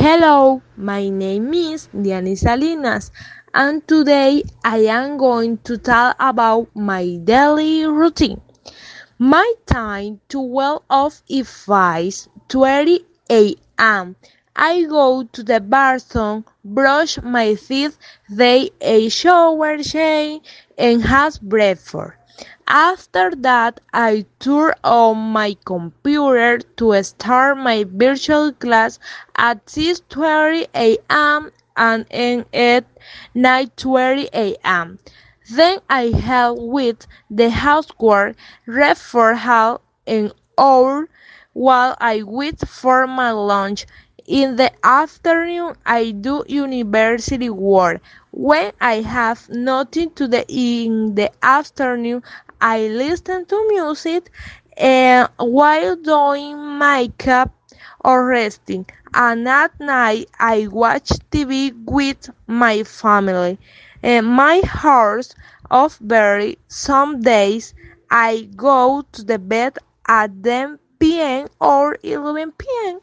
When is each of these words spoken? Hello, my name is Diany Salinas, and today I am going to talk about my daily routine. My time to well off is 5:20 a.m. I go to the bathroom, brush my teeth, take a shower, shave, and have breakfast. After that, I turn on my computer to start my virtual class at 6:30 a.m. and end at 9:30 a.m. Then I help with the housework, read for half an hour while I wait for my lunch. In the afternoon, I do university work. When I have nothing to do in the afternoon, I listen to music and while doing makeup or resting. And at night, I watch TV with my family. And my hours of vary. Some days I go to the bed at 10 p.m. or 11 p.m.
Hello, 0.00 0.62
my 0.78 1.10
name 1.10 1.52
is 1.52 1.90
Diany 1.92 2.32
Salinas, 2.34 3.10
and 3.52 3.86
today 3.86 4.42
I 4.64 4.78
am 4.88 5.18
going 5.18 5.58
to 5.68 5.76
talk 5.76 6.16
about 6.18 6.74
my 6.74 7.16
daily 7.22 7.84
routine. 7.84 8.40
My 9.18 9.44
time 9.66 10.22
to 10.30 10.40
well 10.40 10.84
off 10.88 11.20
is 11.28 11.48
5:20 11.48 13.04
a.m. 13.28 14.16
I 14.60 14.84
go 14.84 15.24
to 15.24 15.42
the 15.42 15.58
bathroom, 15.58 16.44
brush 16.64 17.18
my 17.20 17.54
teeth, 17.54 17.98
take 18.38 18.72
a 18.80 19.08
shower, 19.08 19.82
shave, 19.82 20.42
and 20.78 21.02
have 21.02 21.40
breakfast. 21.40 22.12
After 22.68 23.32
that, 23.38 23.80
I 23.92 24.26
turn 24.38 24.74
on 24.84 25.18
my 25.32 25.56
computer 25.64 26.58
to 26.76 27.02
start 27.02 27.58
my 27.58 27.84
virtual 27.88 28.52
class 28.52 29.00
at 29.34 29.66
6:30 29.66 30.68
a.m. 30.76 31.50
and 31.76 32.06
end 32.12 32.44
at 32.54 32.84
9:30 33.34 34.28
a.m. 34.32 35.00
Then 35.50 35.80
I 35.90 36.04
help 36.10 36.60
with 36.60 37.06
the 37.28 37.50
housework, 37.50 38.36
read 38.66 38.96
for 38.96 39.34
half 39.34 39.80
an 40.06 40.30
hour 40.56 41.08
while 41.52 41.96
I 42.00 42.22
wait 42.22 42.60
for 42.68 43.06
my 43.06 43.32
lunch. 43.32 43.86
In 44.30 44.54
the 44.54 44.70
afternoon, 44.86 45.74
I 45.84 46.12
do 46.12 46.44
university 46.46 47.50
work. 47.50 48.00
When 48.30 48.70
I 48.80 49.00
have 49.00 49.48
nothing 49.48 50.12
to 50.12 50.28
do 50.28 50.44
in 50.48 51.16
the 51.16 51.32
afternoon, 51.42 52.22
I 52.60 52.86
listen 52.86 53.44
to 53.46 53.68
music 53.68 54.30
and 54.76 55.28
while 55.36 55.96
doing 55.96 56.78
makeup 56.78 57.50
or 58.04 58.24
resting. 58.24 58.86
And 59.12 59.48
at 59.48 59.78
night, 59.80 60.30
I 60.38 60.68
watch 60.68 61.08
TV 61.32 61.74
with 61.84 62.30
my 62.46 62.84
family. 62.84 63.58
And 64.00 64.28
my 64.28 64.62
hours 64.84 65.34
of 65.72 65.96
vary. 65.96 66.56
Some 66.68 67.20
days 67.20 67.74
I 68.08 68.48
go 68.54 69.04
to 69.10 69.24
the 69.24 69.40
bed 69.40 69.78
at 70.06 70.40
10 70.44 70.78
p.m. 71.00 71.48
or 71.60 71.98
11 72.04 72.52
p.m. 72.52 73.00